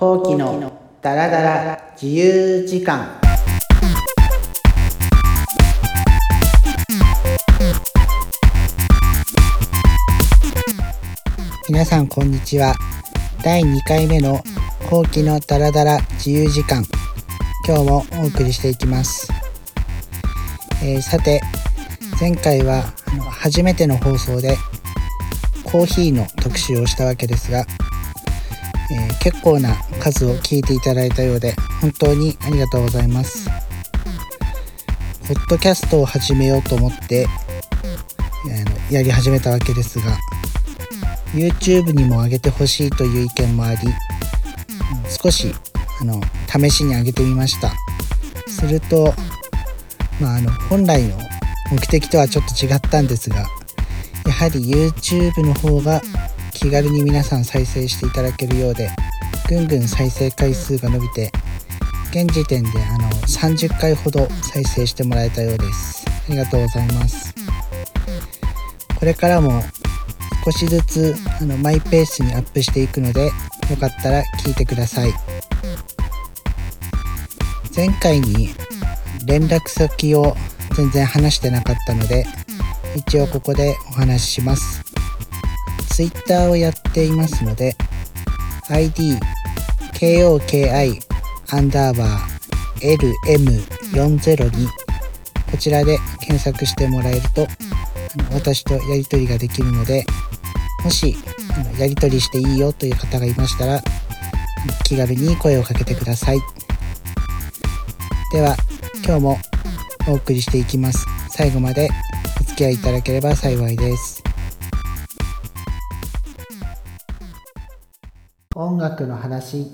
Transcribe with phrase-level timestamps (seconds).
[0.00, 3.20] 後期のダラダラ自由時間。
[11.68, 12.74] 皆さんこんにちは。
[13.44, 14.42] 第2回目の
[14.88, 16.82] 後期のダラダラ自由時間。
[17.68, 19.30] 今日もお送りしていきます、
[20.82, 21.42] えー、さて
[22.18, 22.84] 前回は
[23.30, 24.56] 初めての放送で
[25.62, 27.66] コーヒーの特集をしたわけですが、
[28.92, 33.48] えー、結構な数を聞いていただいたようで本当にありがとうございます。
[35.28, 37.28] ポッドキャストを始めようと思って
[38.90, 40.18] やり始めたわけですが
[41.32, 43.78] YouTube にも上げてほしいという意見もあり
[45.08, 45.54] 少し
[46.00, 47.72] あの試しに上げてみました。
[48.48, 49.14] すると、
[50.20, 51.16] まあ、あの本来の
[51.70, 53.46] 目的とはちょっと違ったんですが
[54.26, 56.02] やはり YouTube の方が
[56.60, 58.90] 気軽に皆さん再生していただけるようで
[59.48, 61.32] ぐんぐん再生回数が伸びて
[62.10, 66.04] 現時点であの30回ほど再生してもらえたようです。
[66.06, 67.34] ありがとうございます。
[68.98, 69.62] これからも
[70.44, 73.30] 少しずつあのマイペースにアップしていくのでよ
[73.80, 75.14] かったら聞いてください。
[77.74, 78.50] 前回に
[79.24, 80.36] 連絡先を
[80.76, 82.26] 全然話してなかったので
[82.96, 84.89] 一応ここでお話しします。
[86.00, 87.76] Twitter をやっていますので
[88.70, 89.18] ID
[89.92, 90.98] KOKI
[91.50, 92.96] アンダーバー
[93.92, 94.66] LM402
[95.50, 97.46] こちらで検索してもらえると
[98.32, 100.06] 私とやり取りができるので
[100.84, 101.16] もし
[101.78, 103.82] やり取りしていいよという方がいましたら
[104.84, 106.38] 気軽に声をかけてください。
[108.32, 108.56] では
[109.04, 109.38] 今日も
[110.08, 111.06] お送りしていきます。
[111.30, 111.88] 最後まで
[112.40, 114.19] お付き合いいただければ幸いです。
[118.70, 119.66] 音楽の話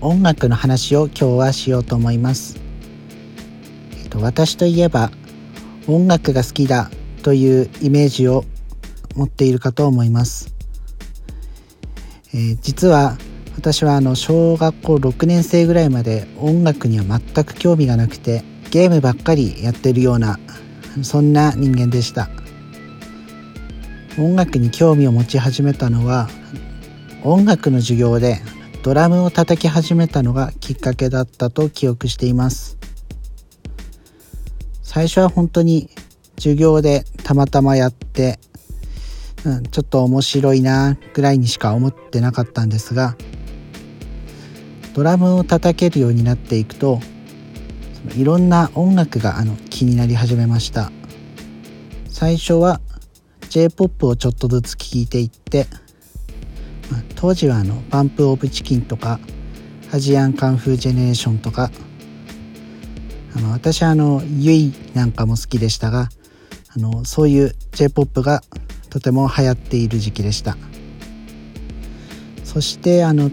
[0.00, 2.58] 音楽の話を今日はしようと思います。
[4.02, 5.12] えっと、私といえば
[5.86, 6.90] 音楽が好きだ
[7.22, 8.44] というイメージを
[9.14, 10.61] 持っているかと思います。
[12.34, 13.16] えー、実は
[13.56, 20.38] 私はあの小学校6年生ぐらいまで音楽には全く興味がなくてゲームばっかりやってるような
[21.02, 22.28] そんな人間でした。
[24.18, 26.28] 音楽に興味を持ち始めたのは
[27.24, 28.40] 音楽の授業で
[28.82, 32.76] ドラムを叩き始めたのがきっかけだったと記憶しています。
[34.82, 35.88] 最初は本当に
[36.36, 38.38] 授業でたまたまやって、
[39.44, 43.16] うん、ちょっと面白いなぐらいにしか思ってなかったんですが
[44.94, 47.00] ドラムを叩けるようになっていくと
[48.10, 50.92] そのいろんな音楽があの気になり始めました。
[52.22, 52.80] 最初は
[53.48, 55.66] J-POP をちょっとずつ聴いていって
[57.16, 59.18] 当時はあのバンプ・オブ・チキンとか
[59.90, 61.72] アジアン・カンフー・ジェネレーションとか
[63.34, 66.10] あの私はあのユイなんかも好きでしたが
[66.76, 68.42] あのそういう J-POP が
[68.92, 70.58] とても流行っている時期でした
[72.44, 73.30] そしてあの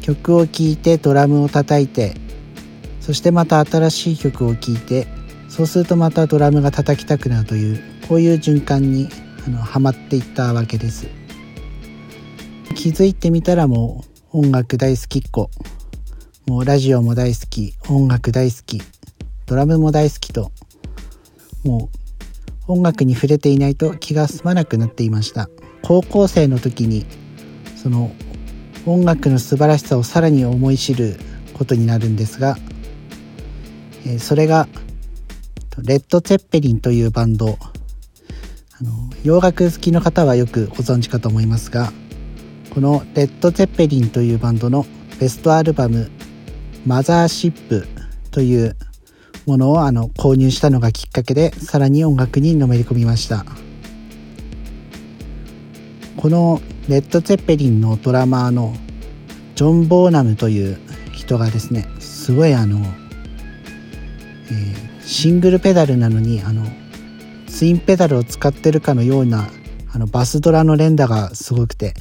[0.00, 2.14] 曲を聴いてドラムを叩いて
[3.00, 5.08] そしてまた新しい曲を聴いて
[5.48, 9.08] そうするとまたドラムが叩きたくなるというこういう循環に
[9.44, 11.08] あのはまっていったわけです。
[12.76, 15.50] 気づいてみたらもう音楽大好きっ子
[16.46, 18.80] もうラジオも大好き音楽大好き
[19.46, 20.52] ドラムも大好きと
[21.64, 22.01] もう
[22.66, 25.48] 音楽に触れていないと気が済まなくなっていました。
[25.82, 27.06] 高校生の時に
[27.76, 28.12] その
[28.86, 31.18] 音楽の素晴らしさをさらに思い知る
[31.54, 32.56] ことになるんですが、
[34.18, 34.68] それが
[35.78, 37.58] レッド・ツェッペリンというバンド。
[38.82, 38.90] あの
[39.22, 41.92] 洋楽好きの方はよくご存知かと思いますが
[42.70, 44.86] このレッド・ゼッペリンというバンドの
[45.20, 46.10] ベストアルバム
[46.84, 47.86] 「マザーシップ」
[48.32, 48.76] という
[49.46, 53.44] ものをあの購入したのがきっかけでさらに音楽にのめり込みました。
[56.16, 58.76] このレッド・ゼッペリンのドラマーの
[59.54, 60.78] ジョン・ボーナムという
[61.12, 66.64] 人がですねすごいあの、えー、シングルペダルなのにあの
[67.48, 69.48] ツインペダルを使ってるかのような
[69.92, 71.94] あのバスドラの連打がすごくて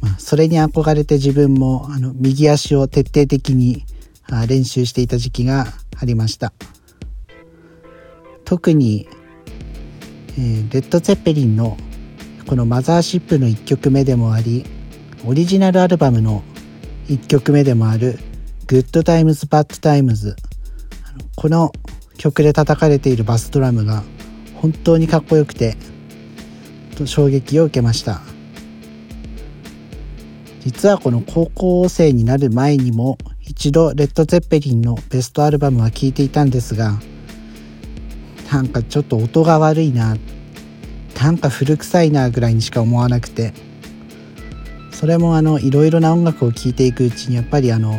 [0.00, 3.84] まそれに憧れて自分もあの右足を徹底的に
[4.48, 5.66] 練習していた時期が
[5.96, 6.52] ありました。
[8.44, 9.08] 特に、
[10.38, 11.76] えー、レッド・ゼッペリンの
[12.46, 14.66] このマザーシップの1曲目でもあり
[15.26, 16.42] オリジナルアルバムの
[17.08, 18.18] 1曲目でもある
[18.66, 20.36] Good Times Bad Times
[21.36, 21.72] この
[22.18, 24.02] 曲で叩かれているバスドラムが
[24.56, 25.76] 本当にかっこよくて
[27.06, 28.20] 衝撃を受けました。
[30.60, 36.98] 実はこの高校生になる前にも一度レッド・ゼッペリンのベストアルバムは聴いていたんですが
[38.52, 40.16] なんかちょっと音が悪いな
[41.20, 43.52] なんか古臭いなぐらいにしか思わなくて
[44.92, 47.98] それもあのいろいろな音楽を聴いていくうちにやっぱりあの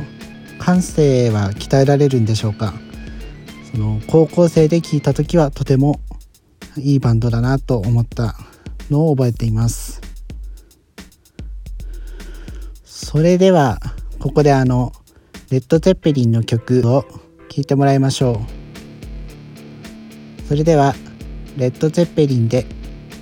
[0.60, 2.74] 感性は鍛えられるんでしょうか。
[3.72, 6.00] その高校生で聴いた時はとても
[6.78, 8.36] いいバンドだなと思った
[8.90, 10.02] のを覚えています。
[12.86, 13.80] それでは
[14.20, 14.94] ここであの
[15.52, 18.38] レッド・ゼッペリンの曲を聴いてもらいましょう。
[20.48, 20.96] それでは
[21.56, 22.66] レッド・ゼッペリンで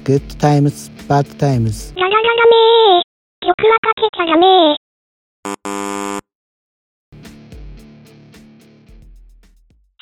[0.06, 3.04] Good Times Bad Times ララララめー。
[3.46, 4.78] 曲はかけちゃダメ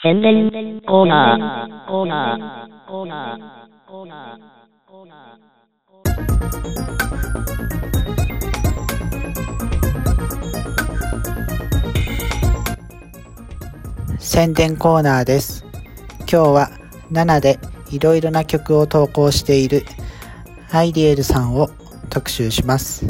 [0.04, 5.40] 宣伝コーナー、コーナー、コーナー、コーナー、コーナ
[14.24, 15.66] 宣伝コーナーです。
[16.20, 16.72] 今日は
[17.12, 17.60] 7で
[17.90, 19.84] いろいろな曲を投稿している
[20.70, 21.72] アイリエルさんを
[22.12, 23.04] 特集します。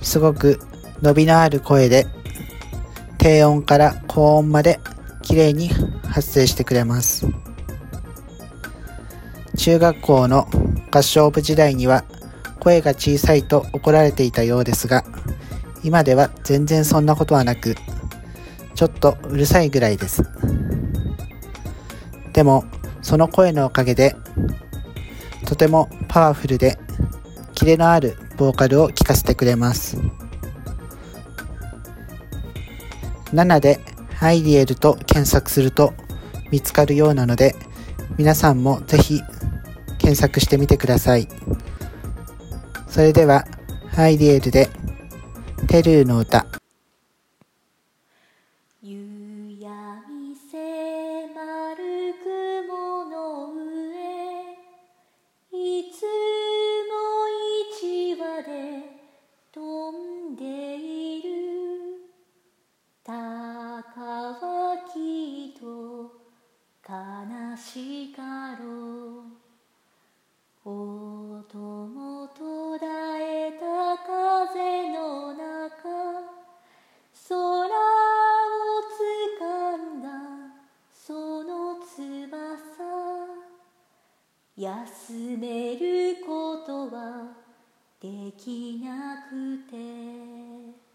[0.00, 0.58] すごく
[1.02, 2.06] 伸びのある声で
[3.18, 4.80] 低音から高音まで
[5.20, 5.68] 綺麗に
[6.08, 7.26] 発声してくれます。
[9.58, 10.48] 中学校の
[10.90, 12.04] 合唱部時代には
[12.58, 15.04] 声が小さいと怒られていたようですが
[15.84, 17.76] 今では全然そんなことはなく
[18.76, 20.22] ちょっとうるさいぐらいです。
[22.32, 22.64] でも
[23.00, 24.14] その声のおかげで
[25.46, 26.78] とてもパワフルで
[27.54, 29.96] キレのあるボーカルを聴かせてくれます。
[33.32, 33.80] 7で
[34.20, 35.94] アイリエルと検索すると
[36.50, 37.54] 見つかるようなので
[38.18, 39.20] 皆さんもぜひ
[39.98, 41.28] 検索してみてください。
[42.88, 43.46] それでは
[43.96, 44.68] アイリエルで
[45.66, 46.46] テルーの歌。
[84.56, 87.28] 休めることは
[88.00, 90.86] できなくて。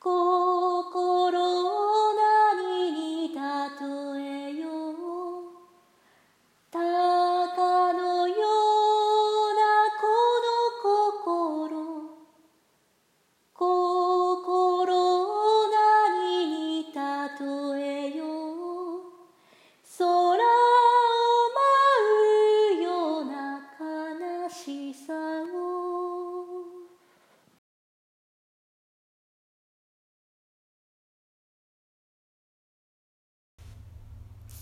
[0.00, 1.85] 心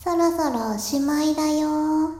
[0.06, 2.10] そろそろおしまいだよ。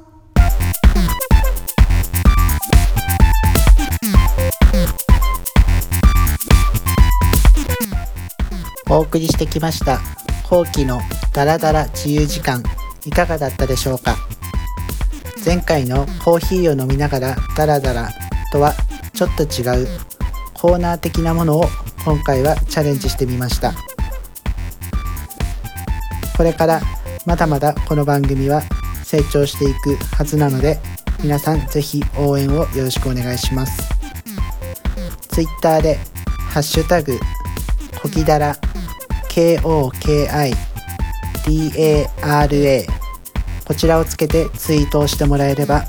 [8.89, 10.01] お送りしてきました
[10.49, 10.99] 後期の
[11.35, 12.63] ダラダラ自由時間。
[13.05, 14.17] いかがだったでしょうか？
[15.45, 18.09] 前回のコーヒーを飲みながらダラダラ
[18.51, 18.73] とは
[19.13, 19.89] ちょっと違う
[20.55, 21.67] コーナー的なものを
[22.03, 23.75] 今回はチャレンジしてみました。
[26.39, 26.81] これから
[27.27, 28.63] まだまだこの番組は
[29.03, 30.79] 成長していくはずなので
[31.23, 33.89] 皆さんぜひ応援をよろしくお願いします。
[35.29, 35.99] Twitter で
[36.53, 37.19] 「ハッシュタグ
[38.01, 38.57] コキダラ
[39.29, 40.55] KOKIDARA
[43.67, 45.85] こちらをつけてツイートをしてもらえれば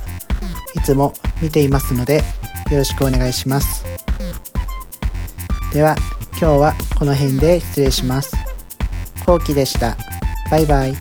[0.74, 2.24] いつも見ていますので
[2.72, 3.84] よろしくお願いします。
[5.74, 5.96] では
[6.32, 8.36] 今日はこの辺で失礼します。
[9.26, 9.98] こうきでした。
[10.50, 10.96] バイバイ。